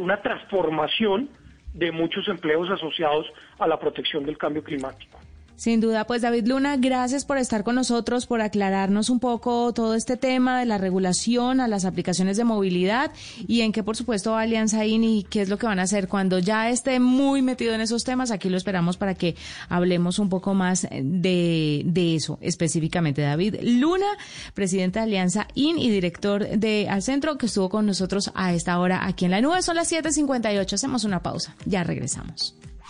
[0.01, 1.29] una transformación
[1.75, 3.27] de muchos empleos asociados
[3.59, 5.19] a la protección del cambio climático.
[5.57, 9.95] Sin duda, pues David Luna, gracias por estar con nosotros, por aclararnos un poco todo
[9.95, 13.13] este tema de la regulación a las aplicaciones de movilidad
[13.47, 16.09] y en qué, por supuesto, Alianza INI y qué es lo que van a hacer
[16.09, 18.33] cuando ya esté muy metido en esos temas.
[18.33, 19.37] Aquí lo esperamos para que
[19.69, 23.23] hablemos un poco más de, de eso específicamente.
[23.23, 24.07] David Luna,
[24.55, 28.79] presidente de Alianza IN y director de Al Centro, que estuvo con nosotros a esta
[28.81, 29.63] hora aquí en la nube.
[29.63, 30.73] Son las 7.58.
[30.73, 31.55] Hacemos una pausa.
[31.65, 32.57] Ya regresamos.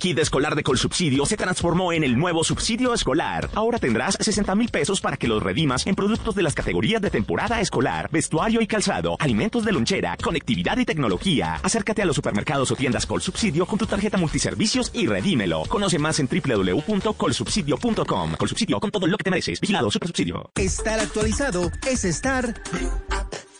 [0.00, 3.50] Kit escolar de Colsubsidio se transformó en el nuevo subsidio escolar.
[3.54, 7.10] Ahora tendrás 60 mil pesos para que los redimas en productos de las categorías de
[7.10, 11.60] temporada escolar, vestuario y calzado, alimentos de lonchera, conectividad y tecnología.
[11.62, 15.64] Acércate a los supermercados o tiendas Colsubsidio con tu tarjeta multiservicios y redímelo.
[15.68, 18.36] Conoce más en www.colsubsidio.com.
[18.38, 19.60] Colsubsidio con todo lo que te mereces.
[19.60, 20.50] Vigilado Supersubsidio.
[20.56, 22.54] Estar actualizado es estar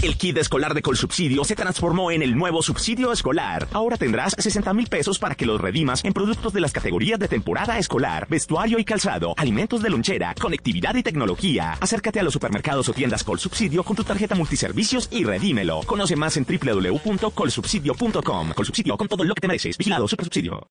[0.00, 3.66] El kit escolar de Colsubsidio se transformó en el nuevo subsidio escolar.
[3.72, 7.26] Ahora tendrás 60 mil pesos para que los redimas en productos de las categorías de
[7.26, 11.72] temporada escolar, vestuario y calzado, alimentos de lonchera, conectividad y tecnología.
[11.80, 15.80] Acércate a los supermercados o tiendas Colsubsidio con tu tarjeta multiservicios y redímelo.
[15.84, 18.52] Conoce más en www.colsubsidio.com.
[18.52, 19.76] Colsubsidio con todo lo que te mereces.
[19.76, 20.70] Vigilado Supersubsidio.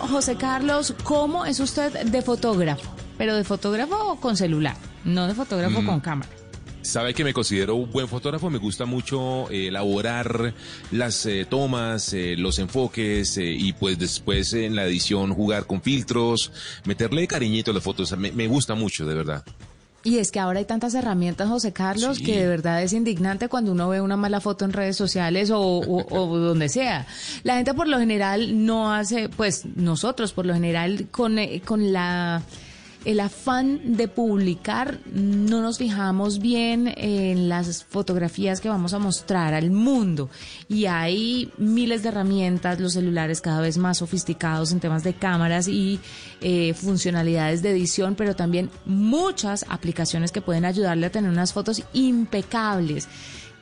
[0.00, 2.94] José Carlos, ¿cómo es usted de fotógrafo?
[3.18, 5.86] Pero de fotógrafo con celular, no de fotógrafo mm.
[5.86, 6.30] con cámara.
[6.84, 10.52] Sabe que me considero un buen fotógrafo, me gusta mucho eh, elaborar
[10.90, 16.52] las eh, tomas, eh, los enfoques y pues después en la edición jugar con filtros,
[16.84, 19.44] meterle cariñito a las fotos, me, me gusta mucho, de verdad.
[20.04, 23.72] Y es que ahora hay tantas herramientas, José Carlos, que de verdad es indignante cuando
[23.72, 27.06] uno ve una mala foto en redes sociales o, donde sea.
[27.42, 31.94] La gente por lo general no hace, pues nosotros por lo general con, eh, con
[31.94, 32.42] la
[33.04, 39.54] el afán de publicar, no nos fijamos bien en las fotografías que vamos a mostrar
[39.54, 40.30] al mundo.
[40.68, 45.68] Y hay miles de herramientas, los celulares cada vez más sofisticados en temas de cámaras
[45.68, 46.00] y
[46.40, 51.82] eh, funcionalidades de edición, pero también muchas aplicaciones que pueden ayudarle a tener unas fotos
[51.92, 53.08] impecables.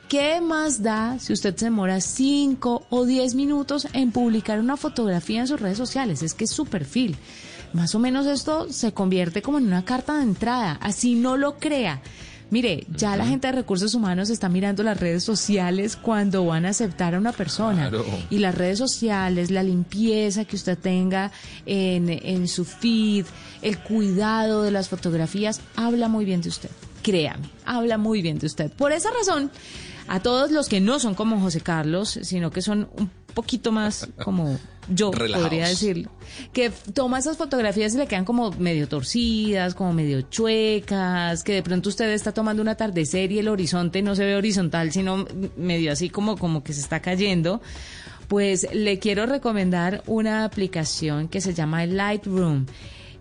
[0.07, 5.41] ¿Qué más da si usted se demora 5 o 10 minutos en publicar una fotografía
[5.41, 6.21] en sus redes sociales?
[6.21, 7.17] Es que es su perfil.
[7.73, 11.57] Más o menos esto se convierte como en una carta de entrada, así no lo
[11.57, 12.01] crea.
[12.51, 16.69] Mire, ya la gente de recursos humanos está mirando las redes sociales cuando van a
[16.69, 17.89] aceptar a una persona.
[18.29, 21.31] Y las redes sociales, la limpieza que usted tenga
[21.65, 23.25] en, en su feed,
[23.63, 26.69] el cuidado de las fotografías, habla muy bien de usted.
[27.01, 28.71] Créame, habla muy bien de usted.
[28.71, 29.49] Por esa razón,
[30.07, 34.07] a todos los que no son como José Carlos, sino que son un poquito más
[34.23, 34.57] como
[34.89, 36.11] yo podría decirlo,
[36.51, 41.63] que toma esas fotografías y le quedan como medio torcidas, como medio chuecas, que de
[41.63, 45.91] pronto usted está tomando un atardecer y el horizonte no se ve horizontal, sino medio
[45.91, 47.61] así como, como que se está cayendo.
[48.27, 52.65] Pues le quiero recomendar una aplicación que se llama Lightroom.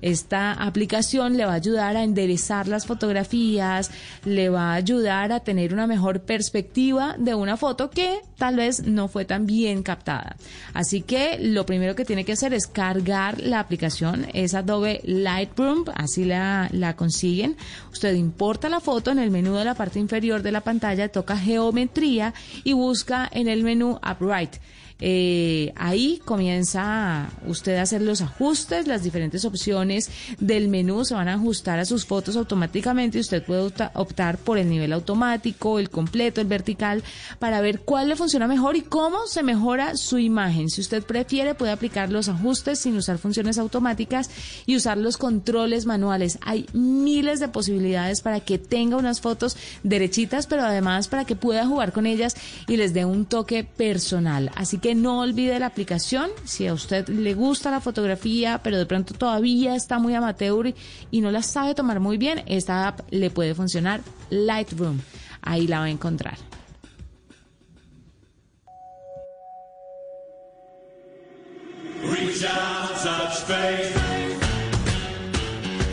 [0.02, 3.90] Esta aplicación le va a ayudar a enderezar las fotografías,
[4.24, 8.84] le va a ayudar a tener una mejor perspectiva de una foto que tal vez
[8.84, 10.36] no fue tan bien captada.
[10.74, 15.84] Así que lo primero que tiene que hacer es cargar la aplicación, es Adobe Lightroom,
[15.94, 17.56] así la, la consiguen.
[17.92, 21.36] Usted importa la foto en el menú de la parte inferior de la pantalla, toca
[21.36, 22.34] geometría
[22.64, 24.56] y busca en el menú Upright.
[25.04, 31.26] Eh, ahí comienza usted a hacer los ajustes, las diferentes opciones del menú se van
[31.26, 33.18] a ajustar a sus fotos automáticamente.
[33.18, 37.02] Usted puede optar por el nivel automático, el completo, el vertical,
[37.40, 40.70] para ver cuál le funciona mejor y cómo se mejora su imagen.
[40.70, 44.30] Si usted prefiere, puede aplicar los ajustes sin usar funciones automáticas
[44.66, 46.38] y usar los controles manuales.
[46.42, 51.66] Hay miles de posibilidades para que tenga unas fotos derechitas, pero además para que pueda
[51.66, 52.36] jugar con ellas
[52.68, 54.52] y les dé un toque personal.
[54.54, 56.30] Así que no olvide la aplicación.
[56.44, 60.74] Si a usted le gusta la fotografía, pero de pronto todavía está muy amateur
[61.10, 64.00] y no la sabe tomar muy bien, esta app le puede funcionar.
[64.30, 65.00] Lightroom.
[65.42, 66.38] Ahí la va a encontrar.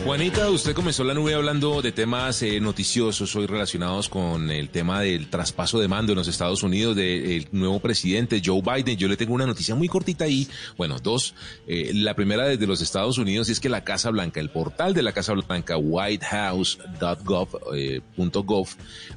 [0.04, 5.02] Juanita, usted comenzó la nube hablando de temas eh, noticiosos hoy relacionados con el tema
[5.02, 8.96] del traspaso de mando en los Estados Unidos del nuevo presidente Joe Biden.
[8.96, 10.48] Yo le tengo una noticia muy cortita ahí.
[10.78, 11.34] Bueno, dos.
[11.66, 15.02] Eh, la primera desde los Estados Unidos es que la Casa Blanca, el portal de
[15.02, 18.00] la Casa Blanca, whitehouse.gov, eh,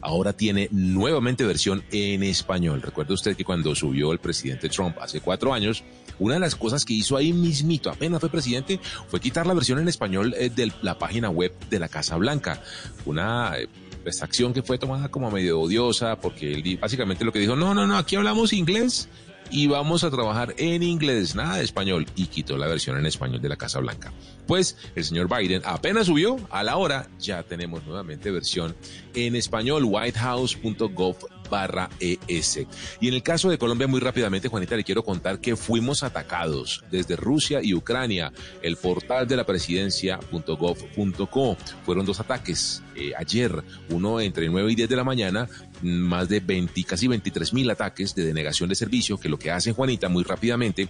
[0.01, 2.81] ahora tiene nuevamente versión en español.
[2.81, 5.81] Recuerde usted que cuando subió el presidente Trump hace cuatro años,
[6.19, 9.79] una de las cosas que hizo ahí mismito, apenas fue presidente, fue quitar la versión
[9.79, 12.61] en español eh, de la página web de la Casa Blanca.
[13.05, 13.67] Una eh,
[14.03, 17.73] pues, acción que fue tomada como medio odiosa porque él básicamente lo que dijo, no,
[17.73, 19.09] no, no, aquí hablamos inglés
[19.53, 23.41] y vamos a trabajar en inglés, nada de español, y quitó la versión en español
[23.41, 24.11] de la Casa Blanca.
[24.47, 28.75] Pues el señor Biden apenas subió, a la hora ya tenemos nuevamente versión
[29.13, 31.15] en español, whitehouse.gov
[31.49, 32.65] barra ES.
[32.99, 36.83] Y en el caso de Colombia, muy rápidamente, Juanita, le quiero contar que fuimos atacados
[36.91, 38.31] desde Rusia y Ucrania.
[38.61, 41.57] El portal de la presidencia.gov.co.
[41.85, 45.47] Fueron dos ataques eh, ayer, uno entre 9 y 10 de la mañana,
[45.81, 49.73] más de 20, casi 23 mil ataques de denegación de servicio, que lo que hacen,
[49.73, 50.89] Juanita, muy rápidamente,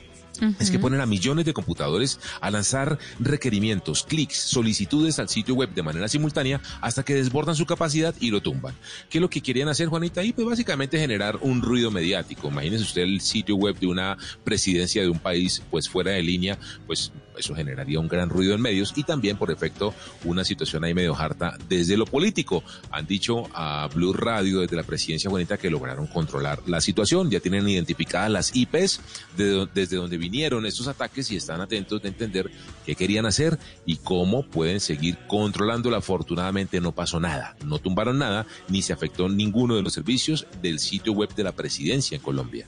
[0.60, 5.74] es que ponen a millones de computadores a lanzar requerimientos, clics, solicitudes al sitio web
[5.74, 8.76] de manera simultánea hasta que desbordan su capacidad y lo tumban.
[9.10, 10.24] ¿Qué es lo que querían hacer, Juanita?
[10.24, 12.48] Y pues básicamente generar un ruido mediático.
[12.50, 16.58] Imagínese usted el sitio web de una presidencia de un país pues fuera de línea,
[16.86, 19.94] pues eso generaría un gran ruido en medios y también por efecto
[20.24, 22.64] una situación ahí medio harta desde lo político.
[22.92, 27.40] Han dicho a Blue Radio desde la presidencia Juanita que lograron controlar la situación, ya
[27.40, 29.02] tienen identificadas las IPs
[29.36, 32.50] desde donde vinieron estos ataques y están atentos de entender
[32.86, 35.98] qué querían hacer y cómo pueden seguir controlándola.
[35.98, 40.80] Afortunadamente no pasó nada, no tumbaron nada ni se afectó ninguno de los servicios del
[40.80, 42.66] sitio web de la presidencia en Colombia.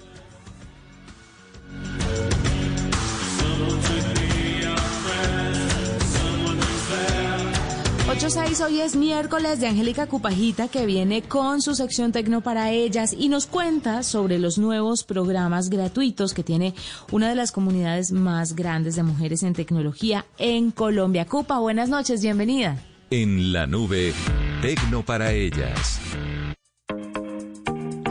[8.25, 13.13] 8.6, hoy es miércoles de Angélica Cupajita que viene con su sección Tecno para ellas
[13.15, 16.73] y nos cuenta sobre los nuevos programas gratuitos que tiene
[17.11, 21.27] una de las comunidades más grandes de mujeres en tecnología en Colombia.
[21.27, 22.79] Cupa, buenas noches, bienvenida.
[23.11, 24.11] En la nube,
[24.59, 25.99] Tecno para ellas.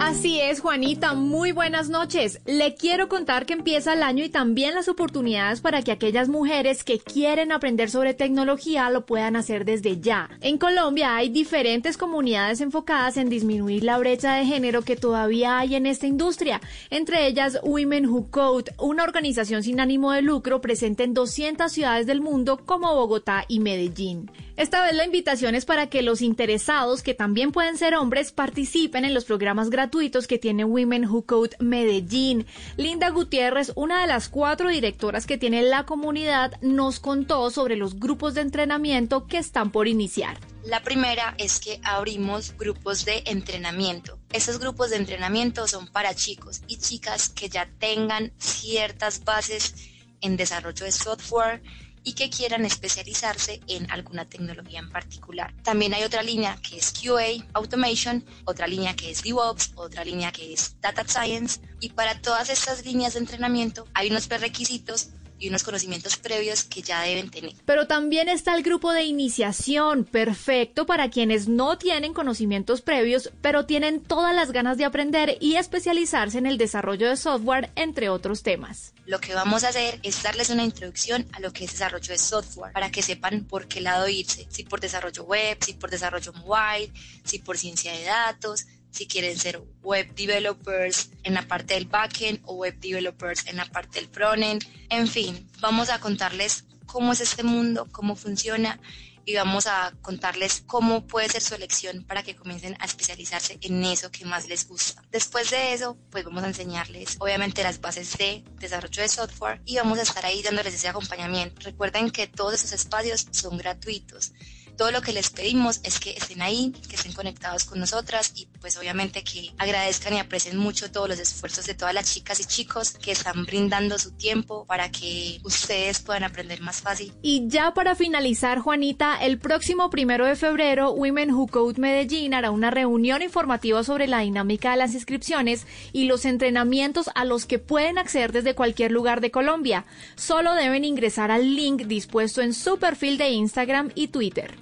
[0.06, 2.38] Así es, Juanita, muy buenas noches.
[2.44, 6.84] Le quiero contar que empieza el año y también las oportunidades para que aquellas mujeres
[6.84, 10.28] que quieren aprender sobre tecnología lo puedan hacer desde ya.
[10.42, 15.74] En Colombia hay diferentes comunidades enfocadas en disminuir la brecha de género que todavía hay
[15.74, 21.04] en esta industria, entre ellas Women Who Code, una organización sin ánimo de lucro presente
[21.04, 24.30] en 200 ciudades del mundo como Bogotá y Medellín.
[24.56, 29.04] Esta vez la invitación es para que los interesados, que también pueden ser hombres, participen
[29.04, 32.46] en los programas gratuitos que tiene Women Who Code Medellín.
[32.76, 37.98] Linda Gutiérrez, una de las cuatro directoras que tiene la comunidad, nos contó sobre los
[37.98, 40.38] grupos de entrenamiento que están por iniciar.
[40.64, 44.20] La primera es que abrimos grupos de entrenamiento.
[44.32, 49.74] Esos grupos de entrenamiento son para chicos y chicas que ya tengan ciertas bases
[50.20, 51.60] en desarrollo de software,
[52.04, 55.54] y que quieran especializarse en alguna tecnología en particular.
[55.62, 60.30] También hay otra línea que es QA, Automation, otra línea que es DevOps, otra línea
[60.30, 65.08] que es Data Science y para todas estas líneas de entrenamiento hay unos prerequisitos
[65.44, 67.52] y unos conocimientos previos que ya deben tener.
[67.66, 73.66] Pero también está el grupo de iniciación, perfecto para quienes no tienen conocimientos previos, pero
[73.66, 78.42] tienen todas las ganas de aprender y especializarse en el desarrollo de software, entre otros
[78.42, 78.94] temas.
[79.04, 82.18] Lo que vamos a hacer es darles una introducción a lo que es desarrollo de
[82.18, 86.32] software, para que sepan por qué lado irse, si por desarrollo web, si por desarrollo
[86.32, 86.90] mobile,
[87.22, 92.40] si por ciencia de datos, si quieren ser web developers en la parte del backend
[92.44, 94.64] o web developers en la parte del frontend.
[94.88, 98.78] En fin, vamos a contarles cómo es este mundo, cómo funciona
[99.26, 103.82] y vamos a contarles cómo puede ser su elección para que comiencen a especializarse en
[103.82, 105.02] eso que más les gusta.
[105.10, 109.76] Después de eso, pues vamos a enseñarles obviamente las bases de desarrollo de software y
[109.76, 111.62] vamos a estar ahí dándoles ese acompañamiento.
[111.62, 114.32] Recuerden que todos esos espacios son gratuitos
[114.76, 118.46] todo lo que les pedimos es que estén ahí, que estén conectados con nosotras y
[118.64, 122.46] pues obviamente que agradezcan y aprecien mucho todos los esfuerzos de todas las chicas y
[122.46, 127.12] chicos que están brindando su tiempo para que ustedes puedan aprender más fácil.
[127.20, 132.50] Y ya para finalizar, Juanita, el próximo primero de febrero, Women Who Code Medellín hará
[132.50, 137.58] una reunión informativa sobre la dinámica de las inscripciones y los entrenamientos a los que
[137.58, 139.84] pueden acceder desde cualquier lugar de Colombia.
[140.14, 144.56] Solo deben ingresar al link dispuesto en su perfil de Instagram y Twitter.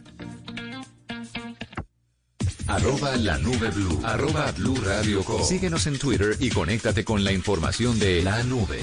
[2.66, 4.00] Arroba la nube blue.
[4.04, 8.80] Arroba blue radio Síguenos en Twitter y conéctate con la información de la nube.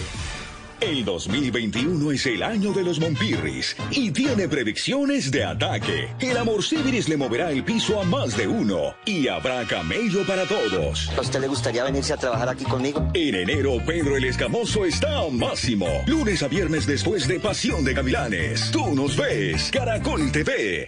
[0.81, 6.07] El 2021 es el año de los Monpirris y tiene predicciones de ataque.
[6.21, 10.45] El amor Civiris le moverá el piso a más de uno y habrá camello para
[10.45, 11.09] todos.
[11.17, 13.05] ¿A usted le gustaría venirse a trabajar aquí conmigo?
[13.13, 15.87] En enero, Pedro el Escamoso está a máximo.
[16.07, 18.71] Lunes a viernes después de Pasión de Gavilanes.
[18.71, 20.87] Tú nos ves, Caracol TV.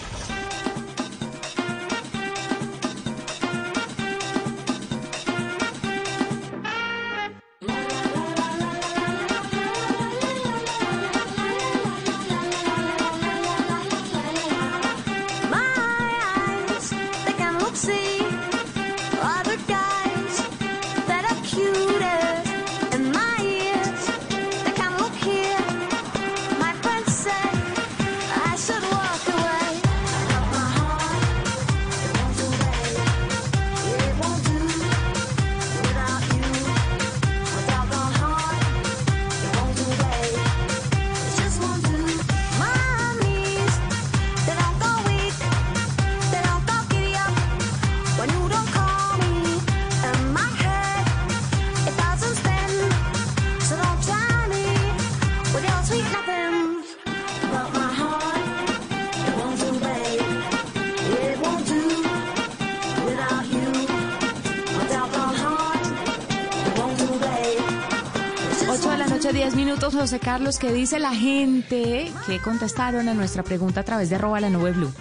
[70.19, 74.71] Carlos, ¿qué dice la gente que contestaron a nuestra pregunta a través de la nube
[74.71, 74.91] blue?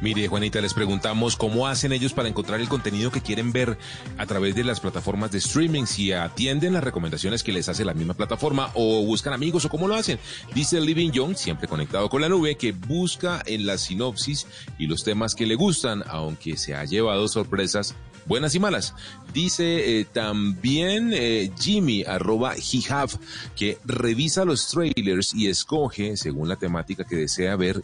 [0.00, 3.76] Mire, Juanita, les preguntamos cómo hacen ellos para encontrar el contenido que quieren ver
[4.16, 7.94] a través de las plataformas de streaming, si atienden las recomendaciones que les hace la
[7.94, 10.20] misma plataforma o buscan amigos o cómo lo hacen.
[10.54, 14.46] Dice Living Young, siempre conectado con la nube, que busca en la sinopsis
[14.78, 17.96] y los temas que le gustan, aunque se ha llevado sorpresas
[18.28, 18.94] buenas y malas.
[19.32, 23.10] Dice eh, también eh, Jimmy, arroba Hihab,
[23.56, 27.82] que revisa los trailers y escoge, según la temática que desea ver,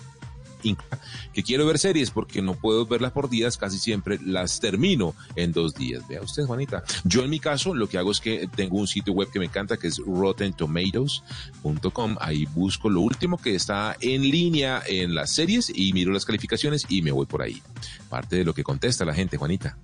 [1.32, 5.52] que quiero ver series porque no puedo verlas por días, casi siempre las termino en
[5.52, 6.08] dos días.
[6.08, 6.82] Vea usted, Juanita.
[7.04, 9.44] Yo en mi caso lo que hago es que tengo un sitio web que me
[9.46, 12.16] encanta que es rottentomatoes.com.
[12.20, 16.86] Ahí busco lo último que está en línea en las series y miro las calificaciones
[16.88, 17.62] y me voy por ahí.
[18.08, 19.76] Parte de lo que contesta la gente, Juanita.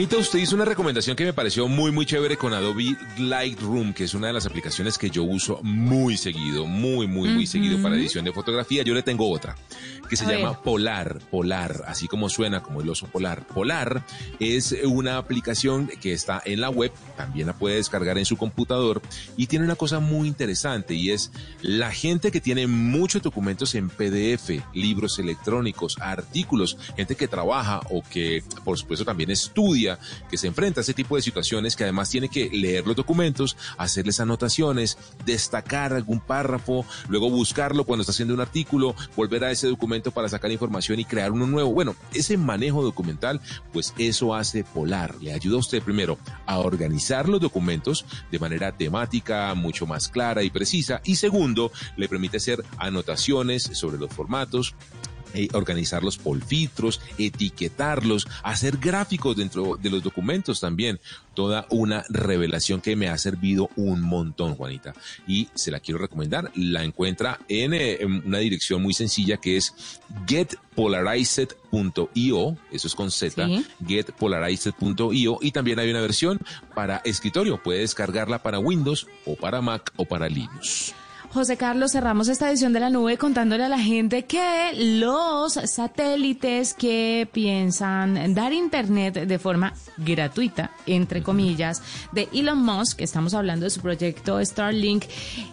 [0.00, 4.04] Juanita, usted hizo una recomendación que me pareció muy, muy chévere con Adobe Lightroom, que
[4.04, 7.96] es una de las aplicaciones que yo uso muy seguido, muy, muy, muy seguido para
[7.96, 8.82] edición de fotografía.
[8.82, 9.56] Yo le tengo otra
[10.08, 13.46] que se llama Polar, Polar, así como suena como el oso polar.
[13.46, 14.04] Polar
[14.40, 19.00] es una aplicación que está en la web, también la puede descargar en su computador
[19.36, 21.30] y tiene una cosa muy interesante y es
[21.62, 28.02] la gente que tiene muchos documentos en PDF, libros electrónicos, artículos, gente que trabaja o
[28.02, 29.89] que por supuesto también estudia
[30.30, 33.56] que se enfrenta a ese tipo de situaciones, que además tiene que leer los documentos,
[33.78, 39.68] hacerles anotaciones, destacar algún párrafo, luego buscarlo cuando está haciendo un artículo, volver a ese
[39.68, 41.72] documento para sacar información y crear uno nuevo.
[41.72, 43.40] Bueno, ese manejo documental,
[43.72, 45.16] pues eso hace Polar.
[45.20, 50.42] Le ayuda a usted primero a organizar los documentos de manera temática, mucho más clara
[50.42, 51.00] y precisa.
[51.04, 54.74] Y segundo, le permite hacer anotaciones sobre los formatos,
[55.34, 60.98] eh, organizarlos por filtros, etiquetarlos, hacer gráficos dentro de los documentos también.
[61.34, 64.94] Toda una revelación que me ha servido un montón, Juanita.
[65.26, 66.50] Y se la quiero recomendar.
[66.54, 69.74] La encuentra en, eh, una dirección muy sencilla que es
[70.26, 72.56] getpolarized.io.
[72.72, 73.46] Eso es con Z.
[73.86, 75.38] Getpolarized.io.
[75.40, 76.40] Y también hay una versión
[76.74, 77.62] para escritorio.
[77.62, 80.94] Puede descargarla para Windows o para Mac o para Linux.
[81.32, 86.74] José Carlos, cerramos esta edición de la nube contándole a la gente que los satélites
[86.74, 93.70] que piensan dar internet de forma gratuita, entre comillas, de Elon Musk, estamos hablando de
[93.70, 95.04] su proyecto Starlink,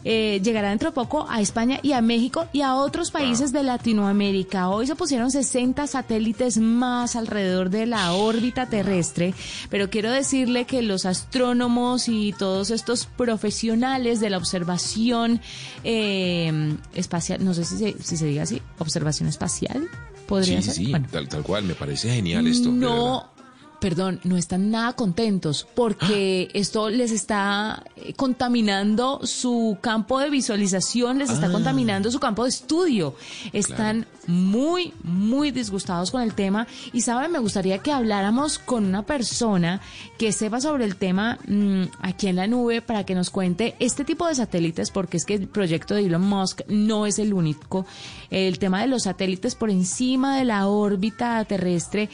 [0.03, 3.61] eh, llegará dentro de poco a España y a México y a otros países de
[3.61, 4.69] Latinoamérica.
[4.69, 9.35] Hoy se pusieron 60 satélites más alrededor de la órbita terrestre,
[9.69, 15.39] pero quiero decirle que los astrónomos y todos estos profesionales de la observación,
[15.83, 19.87] eh, espacial, no sé si se, si se diga así, observación espacial,
[20.27, 20.73] podría sí, ser.
[20.75, 22.69] Sí, tal, tal cual, me parece genial esto.
[22.69, 23.31] No,
[23.79, 31.19] perdón, no están nada contentos porque esto les está eh, contaminando su campo de visualización,
[31.19, 31.51] les está Ah.
[31.51, 33.15] contaminando su campo de estudio.
[33.53, 39.03] Están muy, muy disgustados con el tema y saben, me gustaría que habláramos con una
[39.03, 39.81] persona
[40.17, 44.03] que sepa sobre el tema mm, aquí en la nube para que nos cuente este
[44.03, 47.85] tipo de satélites porque es que el proyecto de Elon Musk no es el único.
[48.29, 52.09] El tema de los satélites por encima de la órbita terrestre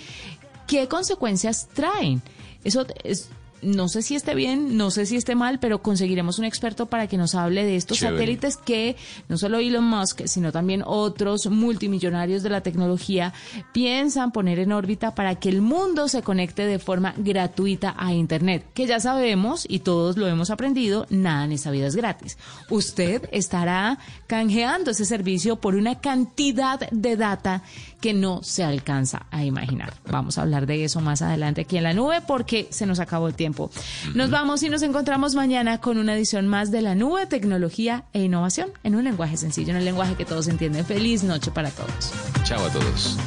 [0.68, 2.22] ¿qué consecuencias traen?
[2.64, 3.30] Eso es,
[3.64, 7.08] no sé si esté bien, no sé si esté mal, pero conseguiremos un experto para
[7.08, 8.18] que nos hable de estos Chévere.
[8.18, 8.96] satélites que
[9.30, 13.34] no solo Elon Musk, sino también otros multimillonarios de la tecnología
[13.72, 18.66] piensan poner en órbita para que el mundo se conecte de forma gratuita a Internet,
[18.74, 22.38] que ya sabemos y todos lo hemos aprendido, nada en esta vida es gratis.
[22.70, 23.98] Usted estará
[24.28, 27.64] canjeando ese servicio por una cantidad de data
[28.04, 29.94] que no se alcanza a imaginar.
[30.12, 33.30] Vamos a hablar de eso más adelante aquí en la nube porque se nos acabó
[33.30, 33.72] el tiempo.
[34.14, 38.24] Nos vamos y nos encontramos mañana con una edición más de la nube, tecnología e
[38.24, 40.84] innovación en un lenguaje sencillo, en un lenguaje que todos entienden.
[40.84, 42.12] Feliz noche para todos.
[42.44, 43.18] Chao a todos.